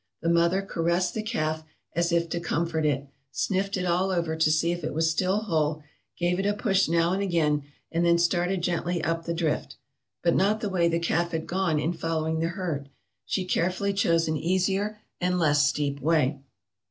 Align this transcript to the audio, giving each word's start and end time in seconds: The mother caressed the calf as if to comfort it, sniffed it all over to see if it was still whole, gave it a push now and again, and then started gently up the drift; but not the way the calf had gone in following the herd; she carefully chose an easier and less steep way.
The 0.23 0.29
mother 0.29 0.63
caressed 0.63 1.13
the 1.13 1.21
calf 1.21 1.63
as 1.95 2.11
if 2.11 2.27
to 2.29 2.39
comfort 2.39 2.87
it, 2.87 3.05
sniffed 3.29 3.77
it 3.77 3.85
all 3.85 4.09
over 4.09 4.35
to 4.35 4.51
see 4.51 4.71
if 4.71 4.83
it 4.83 4.95
was 4.95 5.11
still 5.11 5.41
whole, 5.41 5.83
gave 6.17 6.39
it 6.39 6.45
a 6.47 6.55
push 6.55 6.87
now 6.89 7.13
and 7.13 7.21
again, 7.21 7.65
and 7.91 8.03
then 8.03 8.17
started 8.17 8.63
gently 8.63 9.03
up 9.03 9.25
the 9.25 9.33
drift; 9.35 9.75
but 10.23 10.33
not 10.35 10.59
the 10.59 10.69
way 10.69 10.87
the 10.87 10.97
calf 10.97 11.33
had 11.33 11.45
gone 11.45 11.77
in 11.79 11.93
following 11.93 12.39
the 12.39 12.47
herd; 12.47 12.89
she 13.27 13.45
carefully 13.45 13.93
chose 13.93 14.27
an 14.27 14.37
easier 14.37 14.97
and 15.19 15.37
less 15.37 15.67
steep 15.67 15.99
way. 16.01 16.39